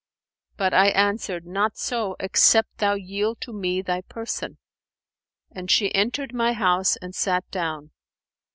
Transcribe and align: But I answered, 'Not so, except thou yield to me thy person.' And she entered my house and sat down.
But 0.57 0.73
I 0.73 0.87
answered, 0.87 1.45
'Not 1.45 1.77
so, 1.77 2.15
except 2.19 2.79
thou 2.79 2.95
yield 2.95 3.39
to 3.41 3.53
me 3.53 3.83
thy 3.83 4.01
person.' 4.01 4.57
And 5.51 5.69
she 5.69 5.93
entered 5.93 6.33
my 6.33 6.53
house 6.53 6.95
and 6.95 7.13
sat 7.13 7.47
down. 7.51 7.91